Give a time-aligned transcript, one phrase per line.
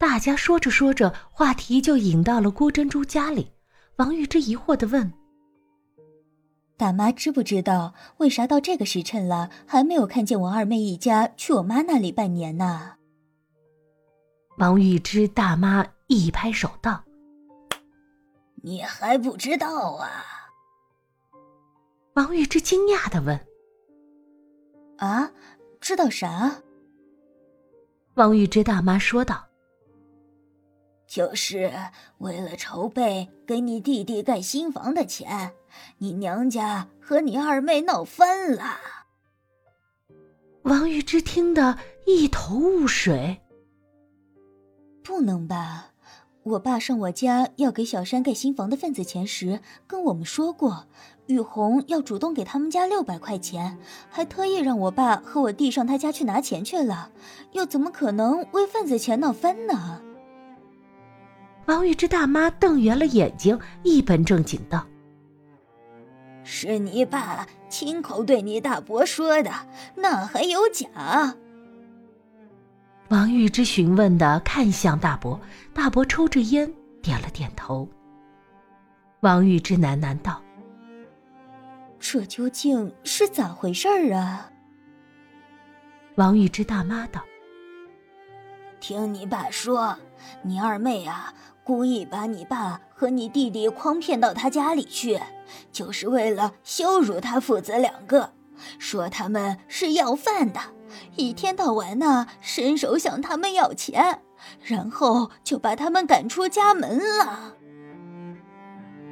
[0.00, 3.52] 大家说着说着，话题就引到了郭珍珠家里。
[3.96, 5.12] 王玉芝疑惑的问
[6.78, 12.94] ：“大妈知不知道为啥到这个时辰了还没有看见我二妹一家去我妈那里拜年呢？”
[14.56, 17.04] 王玉芝大妈一拍手道
[18.64, 20.08] ：“你还不知道啊？”
[22.16, 23.38] 王玉芝惊讶的问
[24.96, 25.30] ：“啊，
[25.78, 26.62] 知道啥？”
[28.16, 29.49] 王玉芝大妈说道。
[31.10, 31.72] 就是
[32.18, 35.50] 为了筹备给你弟弟盖新房的钱，
[35.98, 38.78] 你娘家和你二妹闹翻了。
[40.62, 43.40] 王玉芝听得一头雾水。
[45.02, 45.88] 不能吧？
[46.44, 50.86] 我爸上我家要给小山盖新房的份子钱时，跟我们说过，
[51.26, 53.76] 雨红要主动给他们家六百块钱，
[54.08, 57.10] 还特意让我爸和我弟上他家去拿钱去了，
[57.50, 60.00] 又怎么可能为份子钱闹翻呢？
[61.70, 64.84] 王玉芝大妈瞪圆了眼睛，一本正经道
[66.42, 69.52] ：“是你爸亲口对你大伯说的，
[69.94, 71.36] 那还有假？”
[73.10, 75.40] 王玉芝询问的看向大伯，
[75.72, 76.68] 大伯抽着烟，
[77.00, 77.88] 点了点头。
[79.20, 80.42] 王玉芝喃喃道
[82.00, 84.50] ：“这究竟是咋回事儿啊？”
[86.18, 87.22] 王玉芝大妈道
[88.80, 89.96] ：“听你爸说，
[90.42, 91.32] 你二妹啊。”
[91.70, 95.20] 故意把你爸和你弟弟诓骗到他家里去，
[95.70, 98.32] 就是为了羞辱他父子两个，
[98.80, 100.58] 说他们是要饭的，
[101.14, 104.18] 一天到晚呢伸手向他们要钱，
[104.64, 107.54] 然后就把他们赶出家门了。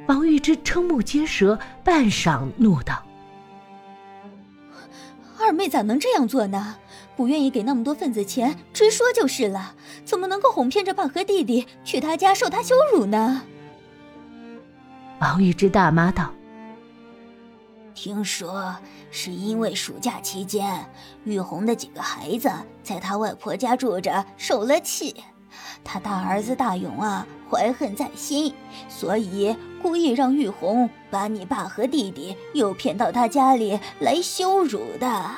[0.09, 3.05] 王玉芝瞠目结舌，半晌怒道
[5.39, 6.75] ：“二妹咋能这样做呢？”
[7.19, 9.75] 不愿意给那么多份子钱，直说就是了。
[10.05, 13.41] 怎么能够哄骗着爸和弟弟去他家受他羞辱呢？
[15.19, 16.31] 王玉芝大妈道
[17.93, 18.73] ：“听说
[19.11, 20.89] 是因为暑假期间，
[21.25, 22.49] 玉红的几个孩子
[22.83, 25.13] 在他外婆家住着，受了气。
[25.83, 28.53] 他大儿子大勇啊，怀恨在心，
[28.87, 35.31] 所以故意让玉红把你爸和弟弟诱骗到他家里来羞辱的。”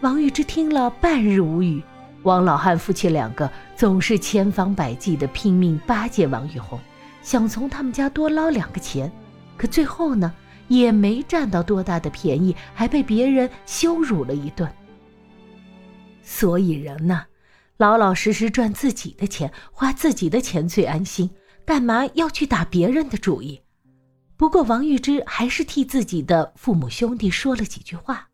[0.00, 1.82] 王玉芝听了半日无语。
[2.22, 6.78] 王老汉夫妻两个总是千方百计的拼命巴结王玉红，
[7.20, 9.10] 想从他们家多捞两个钱，
[9.56, 10.32] 可最后呢，
[10.68, 14.70] 也没占到多大的便宜，还被别人羞辱了一顿。
[16.22, 17.24] 所以人呢，
[17.76, 21.28] 老老实实赚自己的钱，花自己的钱最安心，
[21.64, 23.60] 干嘛要去打别人的主意？
[24.36, 28.27] 不过王玉芝还是替自己的父母兄弟说了几句话。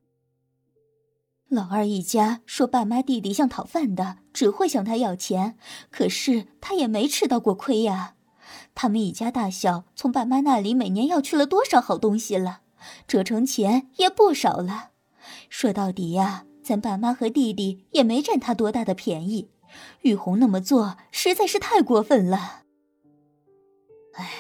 [1.51, 5.57] 老二一家说爸妈弟弟像讨饭的，只会向他要钱，
[5.91, 8.15] 可是他也没吃到过亏呀。
[8.75, 12.63] 他们一家大小从爸妈那里每年要去了多少好东西了，
[13.07, 14.91] 折成钱也不少了。
[15.49, 19.51] 说到底呀，咱爸妈和弟弟也没占他多大的便宜。
[20.03, 22.63] 玉红那么做实在是太过分了。
[24.15, 24.31] 哎，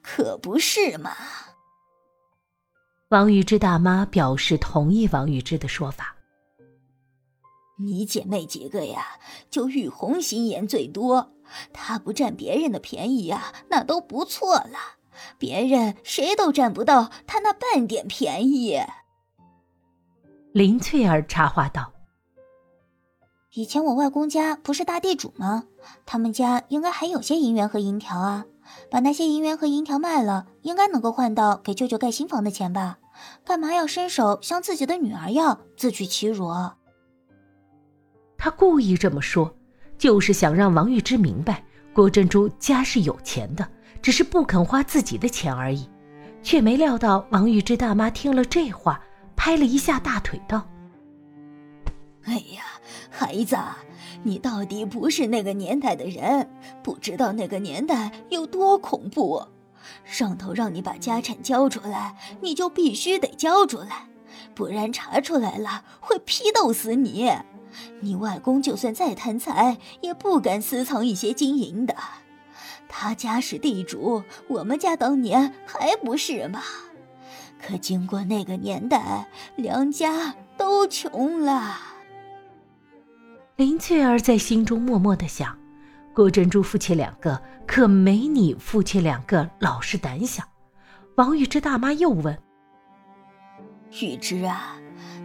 [0.00, 1.14] 可不是嘛。
[3.10, 6.15] 王玉芝大妈表示同意王玉芝的说法。
[7.78, 9.06] 你姐妹几个呀？
[9.50, 11.32] 就玉红心眼最多，
[11.72, 14.96] 她不占别人的便宜呀，那都不错了。
[15.38, 18.80] 别人谁都占不到她那半点便宜。
[20.52, 21.92] 林翠儿插话道
[23.52, 25.64] ：“以前我外公家不是大地主吗？
[26.06, 28.46] 他们家应该还有些银元和银条啊，
[28.90, 32.98] 把那些银元和银条卖了，应该能够换到给舅舅盖新房的钱吧？
[33.44, 36.50] 干嘛要伸手向自己的女儿要，自取其辱？”
[38.46, 39.52] 他故意这么说，
[39.98, 43.68] 就是想让王玉芝明白郭珍珠家是有钱的，
[44.00, 45.90] 只是不肯花自己的钱而已。
[46.44, 49.02] 却没料到王玉芝大妈听了这话，
[49.34, 50.64] 拍了一下大腿道
[52.22, 52.62] ：“哎呀，
[53.10, 53.58] 孩子，
[54.22, 56.48] 你到底不是那个年代的人，
[56.84, 59.44] 不知道那个年代有多恐怖。
[60.04, 64.06] 上头让你把家产交出来，你就必须得交出来，
[64.54, 67.32] 不然查出来了会批斗死你。”
[68.00, 71.94] 你外公就算再贪财，也不敢私藏一些金银的。
[72.88, 76.62] 他家是地主，我们家当年还不是吗？
[77.60, 81.76] 可经过那个年代，两家都穷了。
[83.56, 85.58] 林翠儿在心中默默的想：
[86.14, 90.44] 郭珍珠夫妻两个可没你夫妻两个老实胆小。
[91.16, 92.38] 王玉芝大妈又问
[94.00, 94.76] ：“玉芝啊。”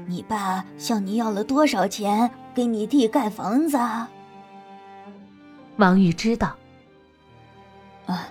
[0.08, 3.78] 你爸向你要了多少钱给你弟盖房子？
[5.78, 6.56] 王玉知道。
[8.06, 8.28] 啊，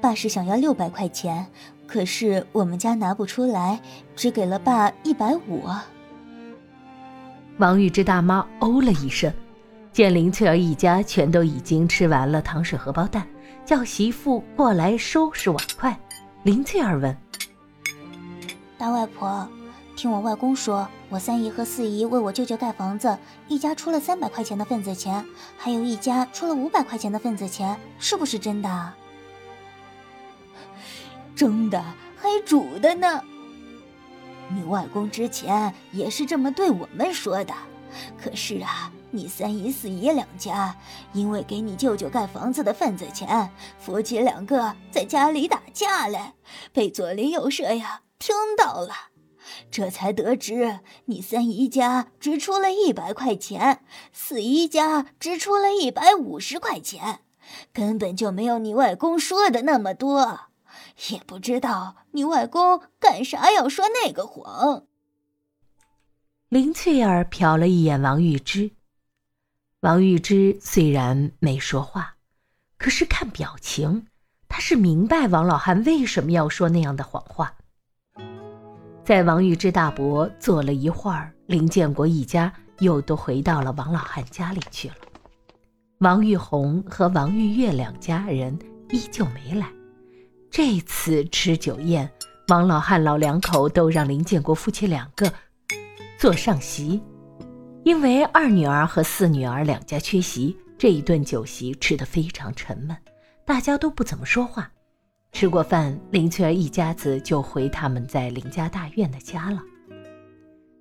[0.00, 1.46] 爸是想要六百块钱，
[1.86, 3.80] 可是我们家拿不出来，
[4.14, 5.64] 只给了爸一百五。
[7.58, 9.32] 王玉芝大妈哦了一声，
[9.92, 13.26] 见林翠儿一家全都已经吃完了糖水荷包蛋，
[13.64, 15.96] 叫媳妇过来收拾碗筷。
[16.42, 17.16] 林翠儿问
[18.76, 19.48] ：“大外婆，
[19.96, 23.16] 听我外公说，我三姨和四姨为我舅舅盖房子，
[23.48, 25.24] 一家出了三百块钱的份子钱，
[25.56, 28.92] 还有一家出了五百块钱的份子钱，是不是真的？”
[31.36, 31.82] 蒸的
[32.16, 33.22] 还煮的呢。
[34.48, 37.54] 你外公之前也是这么对我们说的，
[38.20, 40.76] 可是啊，你三姨四姨两家
[41.12, 43.48] 因为给你舅舅盖房子的份子钱，
[43.78, 46.32] 夫妻两个在家里打架嘞，
[46.72, 48.92] 被左邻右舍呀听到了，
[49.74, 57.22] 这才得知你三姨家只出了一百块钱，四姨家只出了一百五十块钱，
[57.72, 60.42] 根本就没有你外公说的那么多。
[61.10, 64.84] 也不知道你外公干啥要说那个谎。
[66.48, 68.70] 林翠儿瞟了一眼王玉芝，
[69.80, 72.14] 王玉芝虽然没说话，
[72.78, 74.06] 可是看表情，
[74.46, 77.56] 她是明白王老汉为什么要说那样的谎话。
[79.04, 84.94] 在王玉芝大伯坐了一会儿，林建国一家又都回到了王老汉家里去了。
[85.98, 88.58] 王玉红和王玉月两家人
[88.88, 89.68] 依旧没来。
[90.50, 92.10] 这次吃酒宴，
[92.48, 95.30] 王老汉老两口都让林建国夫妻两个
[96.18, 97.02] 坐上席，
[97.84, 102.96] 因为二女儿和四女儿两家缺席，这一顿酒席吃得非常沉闷，
[103.44, 104.70] 大家都不怎么说话。
[105.34, 109.60] 吃过饭，林翠儿一家子就回他们在林家大院的家了。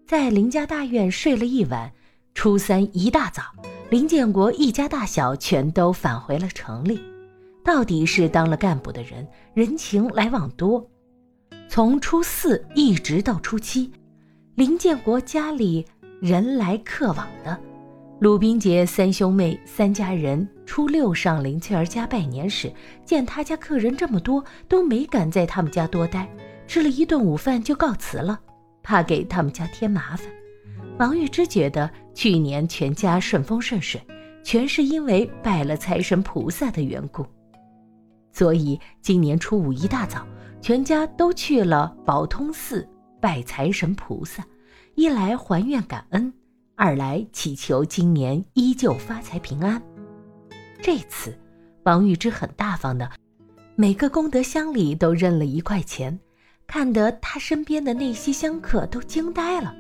[0.05, 1.91] 在林家大院睡了一晚，
[2.35, 3.41] 初三一大早，
[3.89, 7.01] 林建国一家大小全都返回了城里。
[7.65, 10.88] 到底是当了干部的人，人情来往多。
[11.67, 13.91] 从初四一直到初七，
[14.53, 15.83] 林建国家里
[16.21, 17.59] 人来客往的。
[18.23, 22.71] 鲁冰杰三兄妹三家人初六上林翠儿家拜年时，
[23.03, 26.33] 见他家客人这么多，都没敢在他们家多待，
[26.65, 28.39] 吃了一顿午饭就告辞了，
[28.81, 30.31] 怕给他们家添麻烦。
[30.99, 34.01] 王玉芝觉得去年全家顺风顺水，
[34.41, 37.25] 全是因为拜了财神菩萨的缘故。
[38.31, 40.25] 所以今年初五一大早，
[40.61, 42.87] 全家都去了宝通寺
[43.19, 44.41] 拜财神菩萨，
[44.95, 46.31] 一来还愿感恩，
[46.75, 49.81] 二来祈求今年依旧发财平安。
[50.81, 51.37] 这次，
[51.83, 53.09] 王玉芝很大方的，
[53.75, 56.19] 每个功德箱里都扔了一块钱，
[56.65, 59.73] 看得他身边的那些香客都惊呆了。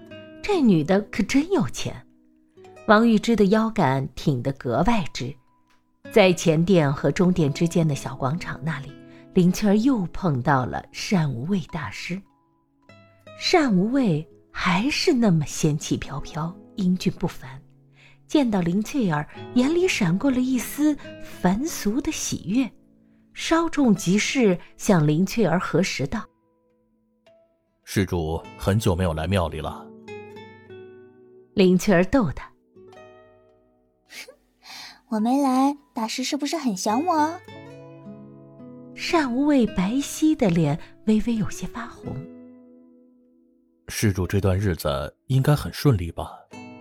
[0.43, 1.95] 这女的可真有钱。
[2.87, 5.33] 王玉芝的腰杆挺得格外直。
[6.11, 8.93] 在前殿和中殿之间的小广场那里，
[9.33, 12.21] 林青儿又碰到了单无畏大师。
[13.51, 17.61] 单无畏还是那么仙气飘飘、英俊不凡，
[18.27, 22.71] 见到林翠儿，眼里闪过了一丝凡俗的喜悦，
[23.33, 26.23] 稍纵即逝，向林翠儿核实道
[27.83, 29.87] ：“施主很久没有来庙里了。”
[31.53, 32.51] 林翠儿逗他。
[35.09, 37.39] 我没来，大师是不是很想我？
[38.95, 42.15] 单无畏白皙的脸微微有些发红。
[43.89, 46.31] 施主这段日子应该很顺利吧？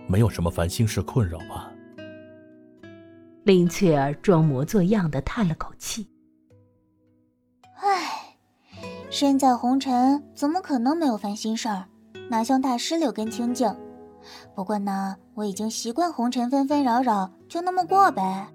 [0.07, 1.71] 没有什么烦心事困扰吧？
[3.43, 6.07] 林翠儿装模作样的叹了口气
[7.75, 8.37] ：“唉，
[9.09, 11.85] 身在红尘，怎么可能没有烦心事儿？
[12.29, 13.75] 哪像大师六根清净。”
[14.55, 18.47] 不过呢，我已经习惯红尘纷纷扰扰，就那么过呗。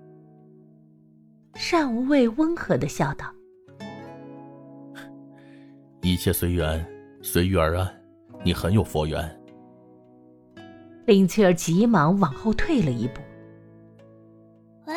[1.71, 3.27] 单无畏温和的笑道
[6.01, 6.87] ：“一切随缘，
[7.23, 7.87] 随遇而安。
[8.43, 9.31] 你很有佛缘。”
[11.09, 13.23] 林翠儿急忙往后退了一步
[14.85, 14.95] ：“喂，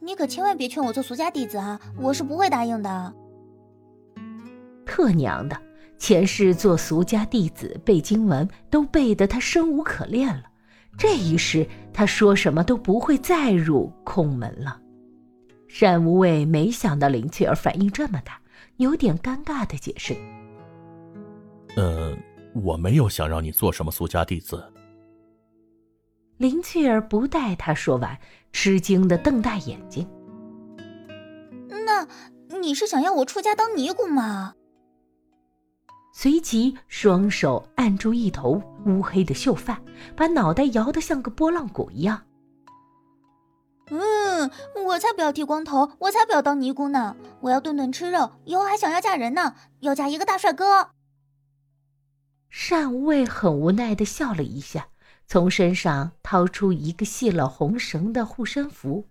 [0.00, 1.80] 你可千万别劝我做俗家弟子啊！
[2.00, 3.14] 我是不会答应的。”
[4.84, 5.56] 特娘的！
[5.98, 10.42] 前世做俗家弟子背经文都背得他生无可恋了，
[10.98, 14.80] 这一世他说什么都不会再入空门了。
[15.80, 18.36] 单无畏没想到林翠儿反应这么大，
[18.78, 20.16] 有点尴尬的解释
[21.78, 22.12] ：“呃，
[22.52, 24.60] 我没有想让你做什么俗家弟子。”
[26.42, 28.18] 林翠儿不待他说完，
[28.52, 30.04] 吃惊的瞪大眼睛
[31.86, 32.04] ：“那
[32.58, 34.54] 你是想要我出家当尼姑吗？”
[36.12, 39.80] 随即，双手按住一头乌黑的秀发，
[40.16, 42.20] 把脑袋摇得像个拨浪鼓一样。
[43.90, 44.50] 嗯，
[44.84, 47.14] 我才不要剃光头，我才不要当尼姑呢！
[47.40, 50.90] 我要顿顿吃肉，以后还想要嫁人呢，要嫁一个大帅哥。
[52.68, 54.88] 单无畏很无奈的笑了一下，
[55.32, 59.02] 从身上掏出一个系了红绳的护身符。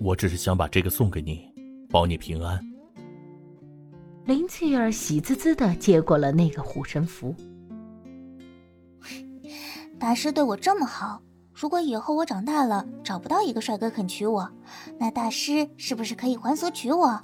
[0.00, 1.44] 我只是想把这个送给你，
[1.90, 2.60] 保你平安。
[4.26, 7.34] 林翠儿喜滋滋的接过了那个护身符。
[9.98, 11.20] 大师对我这么好，
[11.52, 14.48] 如果以后我长大了找不到一个帅哥肯娶我，
[15.00, 17.20] 那大师是不是可以还俗娶我？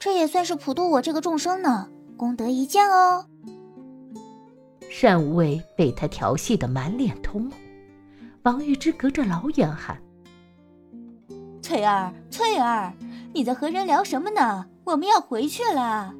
[0.00, 3.26] 这也算是普度我这个众生呢，功德一件哦。
[5.00, 7.58] 单无畏被他调戏的满脸通红，
[8.42, 10.00] 王玉芝隔着老远喊
[11.60, 12.92] ：“翠儿，翠儿，
[13.32, 14.66] 你在和人聊什么呢？
[14.84, 16.14] 我们要回去了。”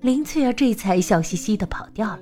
[0.00, 2.20] 林翠儿这才笑嘻嘻的跑掉了。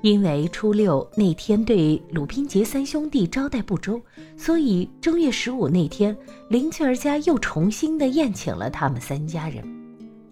[0.00, 4.00] 因为初六那天对鲁冰杰三兄弟招待不周，
[4.36, 6.16] 所以正月十五那天，
[6.48, 9.64] 林翠儿家又重新的宴请了他们三家人。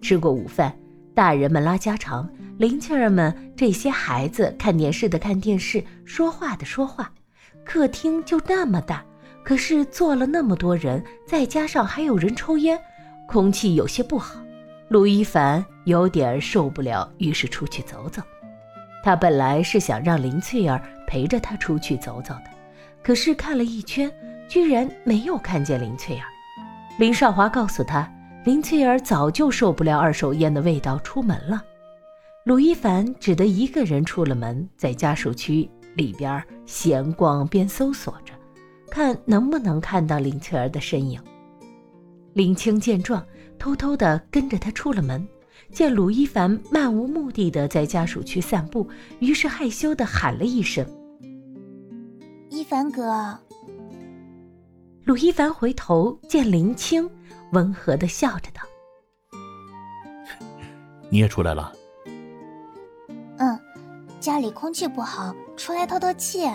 [0.00, 0.73] 吃过午饭，
[1.16, 7.11] 大人们拉家常，林翠儿们这些孩子看电视的看电视，说话的说话。
[7.64, 9.02] 客厅就那么大，
[9.42, 12.78] 可是坐了那么多人，再加上还有人抽烟，
[13.26, 14.38] 空气有些不好。
[14.88, 18.20] 陆一凡有点受不了，于是出去走走。
[19.02, 22.50] 他本来是想让林翠儿陪着他出去走走的，
[23.02, 24.12] 可是看了一圈，
[24.46, 26.25] 居然没有看见林翠儿。
[26.99, 28.06] 林少华告诉他，
[28.46, 31.60] 林翠儿早就受不了二手烟的味道，出门了。
[32.44, 38.32] 鲁一凡只得一个人出了门，在家属区里边闲逛边搜索着，
[38.88, 41.20] 看能不能看到林翠儿的身影。
[42.34, 43.26] 林青见状，
[43.58, 45.26] 偷偷地跟着他出了门。
[45.72, 48.88] 见鲁一凡漫无目的的在家属区散步，
[49.18, 50.86] 于是害羞的喊了一声
[52.48, 53.36] ：“一凡哥。”
[55.02, 57.08] 鲁一凡回头见林青，
[57.52, 58.62] 温和的笑着道
[61.10, 61.72] ：“你也出来了
[63.38, 63.58] ？”“嗯，
[64.20, 66.48] 家里空气不好，出来透透气。”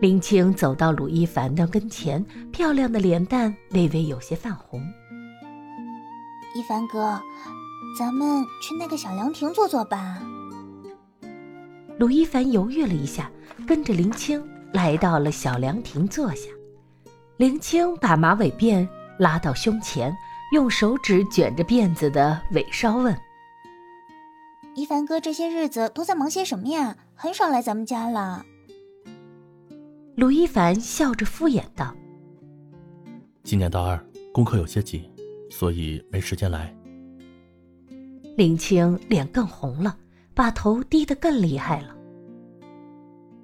[0.00, 4.82] 林青走到鲁一凡的跟前，漂亮的脸蛋微微有些泛红。
[6.56, 7.20] 一凡哥，
[7.96, 10.20] 咱们去那个小凉亭坐坐吧。
[11.98, 13.30] 鲁一凡犹豫了一下，
[13.64, 16.50] 跟着林青来到了小凉亭坐下。
[17.36, 18.86] 林青把马尾辫
[19.18, 20.14] 拉到胸前，
[20.52, 23.16] 用手指卷着辫子的尾梢问
[24.74, 26.96] ：“一凡哥，这些日子都在忙些什么呀？
[27.14, 28.44] 很少来咱们家了。”
[30.16, 31.94] 鲁一凡笑着敷衍道
[33.44, 35.08] ：“今年大二，功课有些紧。”
[35.52, 36.74] 所以没时间来。
[38.38, 39.94] 林青脸更红了，
[40.32, 41.94] 把头低得更厉害了。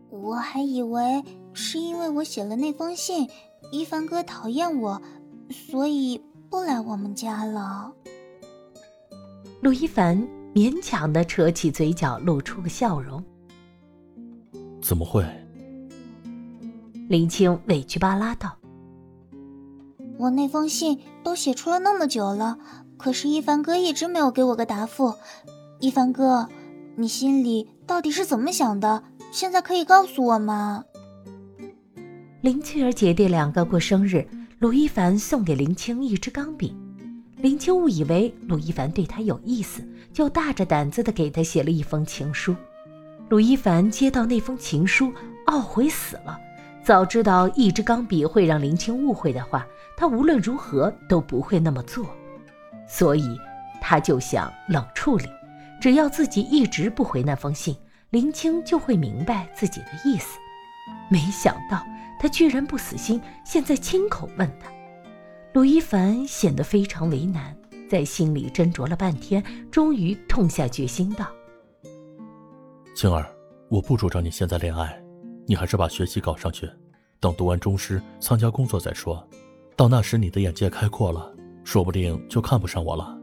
[0.08, 1.22] 我还以为
[1.52, 3.28] 是因为我写了那封信，
[3.70, 5.02] 一凡哥讨厌我，
[5.50, 7.92] 所以不来我们家了。
[9.60, 10.16] 陆一凡
[10.54, 13.22] 勉强的扯起嘴角，露出个笑容。
[14.80, 15.24] 怎么会？
[17.08, 18.56] 林青委屈巴拉道。
[20.18, 22.58] 我那封信都写出了那么久了，
[22.96, 25.14] 可是一凡哥一直没有给我个答复。
[25.80, 26.48] 一凡哥，
[26.96, 29.02] 你心里到底是怎么想的？
[29.30, 30.84] 现在可以告诉我吗？
[32.40, 34.26] 林翠儿姐弟两个过生日，
[34.60, 36.76] 鲁一凡送给林青一支钢笔。
[37.36, 42.56] 林青误以为鲁一凡对他有意思，就大着胆子的给他写了一封情书。
[43.28, 45.12] 鲁一凡接到那封情书，
[45.46, 46.36] 懊悔死了。
[46.82, 49.64] 早知道一支钢笔会让林青误会的话，
[49.96, 52.04] 他无论如何都不会那么做，
[52.88, 53.38] 所以
[53.80, 55.28] 他就想冷处理，
[55.80, 57.76] 只要自己一直不回那封信，
[58.10, 60.36] 林青就会明白自己的意思。
[61.10, 61.84] 没想到
[62.18, 64.70] 他居然不死心，现在亲口问他。
[65.54, 67.56] 鲁一凡显得非常为难，
[67.88, 71.26] 在心里斟酌了半天，终于痛下决心道
[72.94, 73.26] ：“青儿，
[73.68, 75.00] 我不主张你现在恋爱。”
[75.50, 76.70] 你还是把学习搞上去，
[77.18, 79.26] 等读完中师，参加工作再说。
[79.74, 83.18] 到那时，你的眼界开阔了，说不定就看不上我了。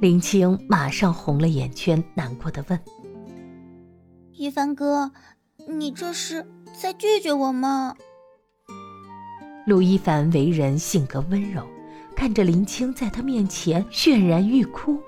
[0.00, 2.78] 林青马上红了眼圈，难过的问
[4.30, 5.10] ：“一凡哥，
[5.66, 6.46] 你这是
[6.80, 7.94] 在拒绝我吗？”
[9.66, 11.66] 陆一凡为人性格温柔，
[12.14, 15.00] 看着林青在他面前泫然欲哭，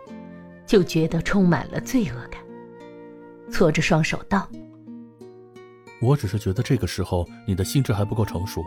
[0.67, 2.41] 就觉得充满了罪恶感，
[3.51, 4.49] 搓着双手道。
[6.01, 8.63] 我只是觉得这个时候你的心智还不够成熟，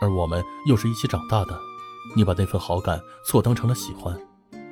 [0.00, 1.58] 而我们又是一起长大的，
[2.16, 4.16] 你把那份好感错当成了喜欢，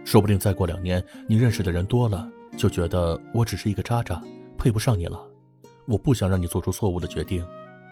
[0.05, 4.23] 说不定再过两年你认识的人多了，就觉得我只是一个渣渣，
[4.57, 5.32] 配不上你了。
[5.87, 7.47] 我不想让你做出错误的决定，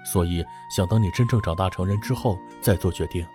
[0.04, 0.44] 所以
[0.74, 3.26] 想等你真正长大成人之后再做决定。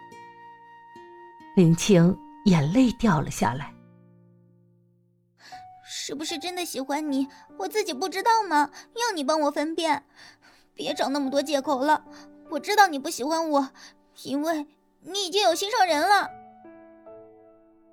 [1.56, 3.74] 林青眼泪掉了下来。
[5.88, 7.28] 是不是真的喜欢你？
[7.58, 8.70] 我自己不知道吗？
[8.96, 10.04] 要你帮我分辨，
[10.74, 12.06] 别找那么多借口了。
[12.50, 13.70] 我知道你不喜欢我，
[14.24, 14.68] 因为
[15.02, 16.30] 你已经有心上人了。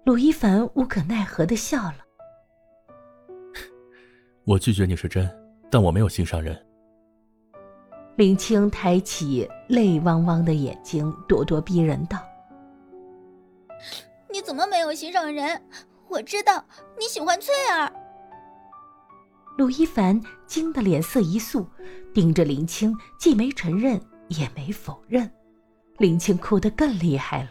[0.04, 1.96] 陆一凡无可奈何的笑了。
[4.44, 5.30] 我拒绝你是真，
[5.72, 6.54] 但我没有心上人。
[8.16, 12.18] 林青抬起泪汪汪的眼睛，咄咄逼人道
[14.30, 15.62] ：“你怎么没有心上人？
[16.08, 16.62] 我知道
[16.98, 17.90] 你喜欢翠儿。”
[19.56, 21.66] 陆一凡惊得脸色一肃，
[22.12, 23.98] 盯着林青，既没承认，
[24.28, 25.30] 也没否认。
[25.96, 27.48] 林青哭得更厉害了。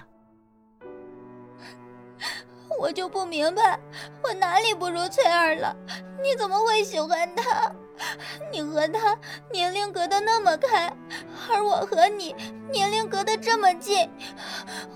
[2.80, 3.80] 我就不明白，
[4.24, 5.76] 我哪里不如翠儿了？
[6.22, 7.74] 你怎么会喜欢她？
[8.52, 9.18] 你和他
[9.52, 10.92] 年龄隔得那么开，
[11.50, 12.36] 而我和你
[12.72, 14.10] 年龄隔得这么近，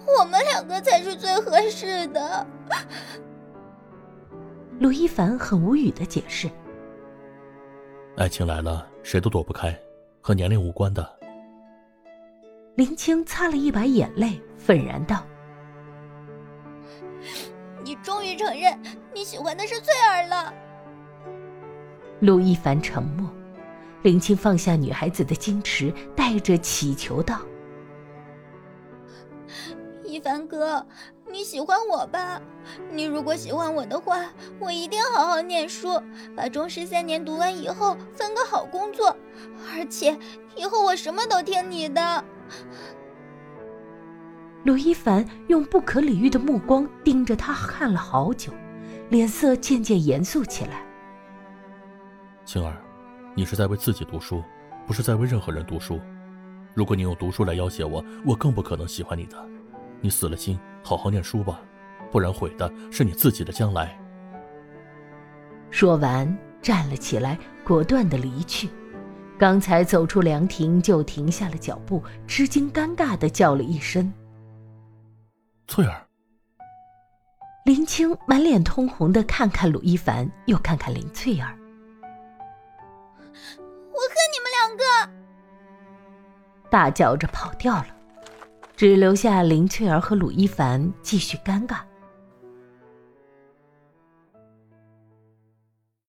[0.06, 2.46] 我们两个才是最合适的。
[4.80, 6.50] 陆一凡很无语的解释。
[8.18, 9.78] 爱情来了，谁都躲不开，
[10.22, 11.20] 和年龄无关的。
[12.76, 15.24] 林青擦了一把眼泪，愤然道
[17.84, 18.78] ：“你终于承认
[19.14, 20.54] 你喜欢的是翠儿了。”
[22.20, 23.30] 陆一凡沉默，
[24.04, 27.40] 林青放下女孩子的矜持，带着乞求道
[30.04, 30.86] ：“一凡哥。”
[31.28, 32.40] 你喜欢我吧？
[32.92, 34.26] 你如果喜欢我的话，
[34.60, 36.00] 我一定好好念书，
[36.36, 39.14] 把中师三年读完以后分个好工作，
[39.74, 40.18] 而且
[40.56, 42.24] 以后我什么都听你的。
[44.64, 48.54] 陆一凡用不可理喻的目光盯着他看了好久，
[49.10, 50.85] 脸色渐渐严肃起来。
[52.46, 52.80] 青儿，
[53.34, 54.44] 你是在为自己读书，
[54.86, 56.00] 不是在为任何人读书。
[56.76, 59.50] 如果你用读书来要挟我，我更不可能喜欢你的。
[60.00, 61.60] 你死了心，好好念书吧，
[62.12, 64.00] 不然毁的是你自己的将来。
[65.72, 68.70] 说完，站了起来，果断的离去。
[69.40, 74.14] 刚才走出凉亭，就停下了脚步，吃惊尴尬的叫了一声
[75.68, 76.06] ：“翠儿。”
[77.66, 81.58] 林青满脸通红的看看鲁一凡，又看看林翠儿。
[86.76, 87.88] 大叫着跑掉了。
[88.76, 91.78] 只留下林翠儿和鲁一凡继续尴尬。